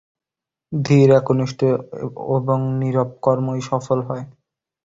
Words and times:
ধীর, 0.71 1.09
একনিষ্ঠ 1.11 1.59
এবং 2.37 2.59
নীরব 2.79 3.09
কর্মই 3.23 3.61
সফল 3.69 3.99
হয়। 4.07 4.23